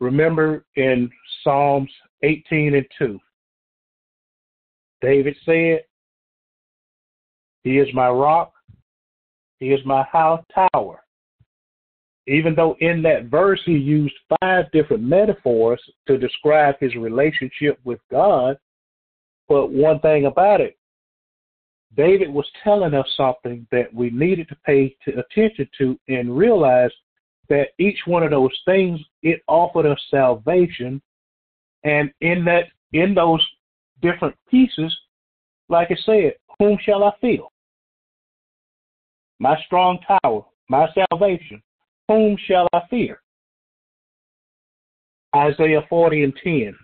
Remember 0.00 0.66
in 0.74 1.08
Psalms 1.42 1.90
18 2.22 2.74
and 2.74 2.86
2, 2.98 3.18
David 5.00 5.36
said, 5.44 5.84
He 7.62 7.78
is 7.78 7.88
my 7.94 8.10
rock, 8.10 8.52
He 9.58 9.68
is 9.68 9.80
my 9.86 10.02
house 10.12 10.44
tower. 10.54 11.05
Even 12.28 12.54
though 12.54 12.76
in 12.80 13.02
that 13.02 13.26
verse 13.26 13.60
he 13.64 13.72
used 13.72 14.14
five 14.40 14.64
different 14.72 15.02
metaphors 15.02 15.80
to 16.06 16.18
describe 16.18 16.74
his 16.80 16.94
relationship 16.96 17.78
with 17.84 18.00
God, 18.10 18.58
but 19.48 19.70
one 19.70 20.00
thing 20.00 20.26
about 20.26 20.60
it, 20.60 20.76
David 21.96 22.28
was 22.32 22.46
telling 22.64 22.94
us 22.94 23.06
something 23.16 23.66
that 23.70 23.94
we 23.94 24.10
needed 24.10 24.48
to 24.48 24.56
pay 24.66 24.96
attention 25.06 25.68
to 25.78 25.98
and 26.08 26.36
realize 26.36 26.90
that 27.48 27.68
each 27.78 27.98
one 28.06 28.22
of 28.22 28.30
those 28.30 28.50
things 28.64 29.00
it 29.22 29.40
offered 29.46 29.86
us 29.86 30.00
salvation. 30.10 31.00
And 31.84 32.10
in 32.20 32.44
that 32.46 32.64
in 32.92 33.14
those 33.14 33.44
different 34.02 34.36
pieces 34.50 34.94
like 35.68 35.88
i 35.90 35.96
said 36.04 36.34
whom 36.58 36.78
shall 36.82 37.04
i 37.04 37.10
fear? 37.20 37.40
My 39.38 39.56
strong 39.66 39.98
tower 40.06 40.44
my 40.68 40.88
salvation 41.10 41.62
whom 42.08 42.36
shall 42.46 42.68
i 42.72 42.80
fear 42.88 43.20
isaiah 45.34 45.82
40 45.88 46.24
and 46.24 46.34
10 46.42 46.76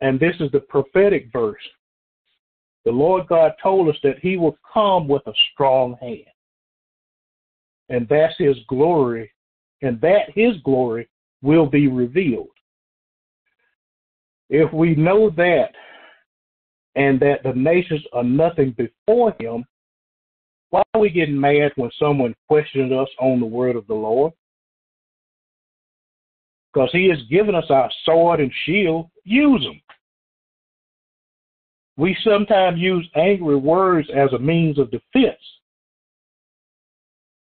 and 0.00 0.18
this 0.18 0.34
is 0.40 0.50
the 0.52 0.60
prophetic 0.60 1.28
verse 1.32 1.62
the 2.84 2.92
Lord 2.92 3.26
God 3.26 3.52
told 3.62 3.88
us 3.88 3.96
that 4.02 4.18
He 4.20 4.36
will 4.36 4.56
come 4.72 5.06
with 5.06 5.26
a 5.26 5.32
strong 5.52 5.96
hand. 6.00 6.24
And 7.88 8.08
that's 8.08 8.34
His 8.38 8.56
glory, 8.68 9.30
and 9.82 10.00
that 10.00 10.30
His 10.34 10.56
glory 10.64 11.08
will 11.42 11.66
be 11.66 11.88
revealed. 11.88 12.48
If 14.48 14.72
we 14.72 14.94
know 14.94 15.30
that, 15.30 15.72
and 16.96 17.20
that 17.20 17.42
the 17.44 17.52
nations 17.52 18.02
are 18.12 18.24
nothing 18.24 18.72
before 18.72 19.34
Him, 19.38 19.64
why 20.70 20.82
are 20.94 21.00
we 21.00 21.10
getting 21.10 21.40
mad 21.40 21.72
when 21.76 21.90
someone 21.98 22.34
questions 22.48 22.92
us 22.92 23.08
on 23.18 23.40
the 23.40 23.46
word 23.46 23.76
of 23.76 23.86
the 23.86 23.94
Lord? 23.94 24.32
Because 26.72 26.90
He 26.92 27.08
has 27.08 27.18
given 27.28 27.54
us 27.54 27.66
our 27.70 27.90
sword 28.04 28.40
and 28.40 28.52
shield, 28.64 29.10
use 29.24 29.62
them. 29.62 29.80
We 31.96 32.16
sometimes 32.24 32.78
use 32.78 33.08
angry 33.16 33.56
words 33.56 34.08
as 34.16 34.32
a 34.32 34.38
means 34.38 34.78
of 34.78 34.90
defense. 34.90 35.40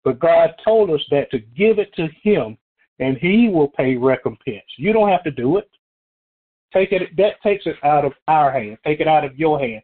But 0.05 0.21
God 0.21 0.51
told 0.65 0.91
us 0.91 1.01
that 1.11 1.31
to 1.33 1.39
give 1.39 1.79
it 1.79 1.93
to 1.95 2.09
Him 2.23 2.57
and 3.01 3.17
He 3.17 3.49
will 3.49 3.69
pay 3.69 3.97
recompense. 3.97 4.65
You 4.77 4.93
don't 4.93 5.09
have 5.09 5.25
to 5.25 5.31
do 5.31 5.57
it. 5.57 5.69
Take 6.73 6.93
it 6.93 7.17
that 7.17 7.41
takes 7.43 7.67
it 7.67 7.77
out 7.83 8.05
of 8.05 8.13
our 8.29 8.53
hand. 8.53 8.79
Take 8.85 9.01
it 9.01 9.09
out 9.09 9.25
of 9.25 9.39
your 9.39 9.59
hand. 9.59 9.83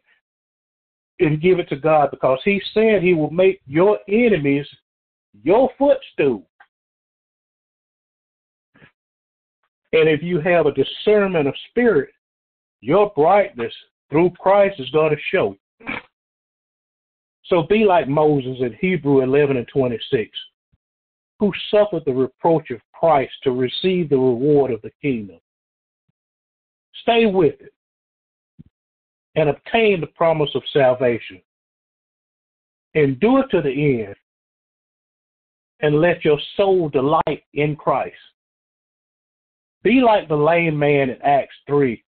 And 1.19 1.41
give 1.41 1.59
it 1.59 1.69
to 1.69 1.75
God 1.75 2.09
because 2.11 2.39
He 2.43 2.61
said 2.73 3.01
He 3.01 3.13
will 3.13 3.31
make 3.31 3.61
your 3.65 3.99
enemies 4.07 4.67
your 5.43 5.69
footstool. 5.77 6.47
And 9.93 10.09
if 10.09 10.23
you 10.23 10.39
have 10.41 10.65
a 10.65 10.71
discernment 10.71 11.47
of 11.47 11.53
spirit, 11.69 12.09
your 12.81 13.11
brightness 13.15 13.73
through 14.09 14.31
Christ 14.31 14.79
is 14.79 14.89
going 14.89 15.11
to 15.15 15.21
show. 15.31 15.55
So 17.45 17.63
be 17.69 17.85
like 17.85 18.07
Moses 18.07 18.57
in 18.59 18.75
Hebrew 18.79 19.21
11 19.21 19.57
and 19.57 19.67
26, 19.67 20.29
who 21.39 21.51
suffered 21.69 22.03
the 22.05 22.13
reproach 22.13 22.71
of 22.71 22.79
Christ 22.93 23.33
to 23.43 23.51
receive 23.51 24.09
the 24.09 24.17
reward 24.17 24.71
of 24.71 24.81
the 24.81 24.91
kingdom. 25.01 25.39
Stay 27.01 27.25
with 27.25 27.55
it 27.59 27.73
and 29.35 29.49
obtain 29.49 29.99
the 29.99 30.07
promise 30.07 30.51
of 30.55 30.61
salvation. 30.71 31.41
Endure 32.95 33.45
to 33.49 33.61
the 33.61 34.03
end 34.05 34.15
and 35.81 35.99
let 35.99 36.23
your 36.23 36.39
soul 36.55 36.89
delight 36.89 37.43
in 37.53 37.75
Christ. 37.75 38.15
Be 39.83 40.01
like 40.01 40.27
the 40.27 40.35
lame 40.35 40.77
man 40.77 41.09
in 41.09 41.21
Acts 41.21 41.55
3 41.67 42.01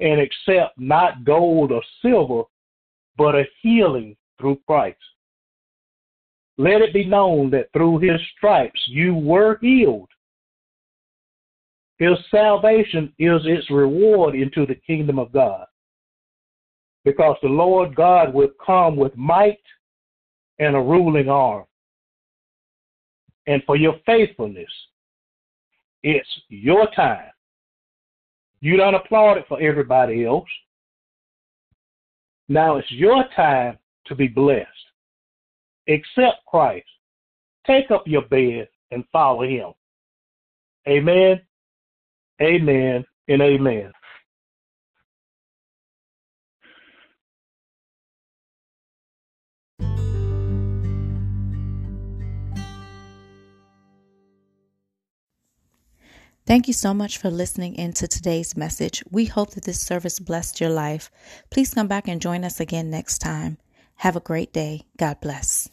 and 0.00 0.20
accept 0.20 0.78
not 0.78 1.24
gold 1.24 1.72
or 1.72 1.82
silver, 2.00 2.42
but 3.16 3.34
a 3.34 3.44
healing 3.60 4.16
through 4.38 4.60
Christ. 4.66 4.98
Let 6.58 6.80
it 6.80 6.92
be 6.92 7.04
known 7.04 7.50
that 7.50 7.72
through 7.72 7.98
his 7.98 8.20
stripes 8.36 8.80
you 8.86 9.14
were 9.14 9.58
healed. 9.60 10.08
His 11.98 12.18
salvation 12.30 13.12
is 13.18 13.40
its 13.44 13.70
reward 13.70 14.34
into 14.34 14.66
the 14.66 14.74
kingdom 14.74 15.18
of 15.18 15.32
God. 15.32 15.66
Because 17.04 17.36
the 17.42 17.48
Lord 17.48 17.94
God 17.94 18.32
will 18.32 18.50
come 18.64 18.96
with 18.96 19.16
might 19.16 19.58
and 20.58 20.76
a 20.76 20.80
ruling 20.80 21.28
arm. 21.28 21.64
And 23.46 23.62
for 23.64 23.76
your 23.76 23.96
faithfulness, 24.06 24.70
it's 26.02 26.28
your 26.48 26.86
time 26.94 27.32
you 28.62 28.76
don't 28.76 28.94
applaud 28.94 29.38
it 29.38 29.44
for 29.48 29.60
everybody 29.60 30.24
else. 30.24 30.48
Now 32.48 32.76
it's 32.76 32.90
your 32.92 33.24
time 33.34 33.76
to 34.06 34.14
be 34.14 34.28
blessed. 34.28 34.68
Accept 35.88 36.46
Christ. 36.46 36.86
Take 37.66 37.90
up 37.90 38.04
your 38.06 38.22
bed 38.22 38.68
and 38.92 39.04
follow 39.12 39.42
him. 39.42 39.72
Amen, 40.88 41.40
amen, 42.40 43.04
and 43.28 43.42
amen. 43.42 43.92
Thank 56.52 56.68
you 56.68 56.74
so 56.74 56.92
much 56.92 57.16
for 57.16 57.30
listening 57.30 57.76
into 57.76 58.06
today's 58.06 58.58
message. 58.58 59.02
We 59.10 59.24
hope 59.24 59.52
that 59.52 59.64
this 59.64 59.80
service 59.80 60.20
blessed 60.20 60.60
your 60.60 60.68
life. 60.68 61.10
Please 61.48 61.72
come 61.72 61.88
back 61.88 62.08
and 62.08 62.20
join 62.20 62.44
us 62.44 62.60
again 62.60 62.90
next 62.90 63.20
time. 63.20 63.56
Have 63.96 64.16
a 64.16 64.20
great 64.20 64.52
day. 64.52 64.82
God 64.98 65.18
bless. 65.22 65.70